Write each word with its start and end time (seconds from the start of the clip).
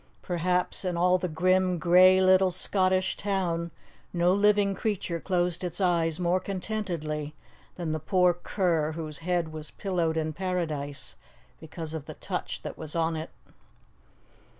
Perhaps 0.23 0.83
in 0.83 0.97
all 0.97 1.19
the 1.19 1.27
grim, 1.27 1.77
grey 1.77 2.19
little 2.19 2.49
Scottish 2.49 3.15
town, 3.17 3.69
no 4.11 4.33
living 4.33 4.73
creature 4.73 5.19
closed 5.19 5.63
its 5.63 5.79
eyes 5.79 6.19
more 6.19 6.39
contentedly 6.39 7.35
than 7.75 7.91
the 7.91 7.99
poor 7.99 8.33
cur 8.33 8.93
whose 8.93 9.19
head 9.19 9.53
was 9.53 9.69
pillowed 9.69 10.17
in 10.17 10.33
paradise 10.33 11.15
because 11.59 11.93
of 11.93 12.05
the 12.05 12.15
touch 12.15 12.63
that 12.63 12.79
was 12.79 12.95
on 12.95 13.15
it. 13.15 13.29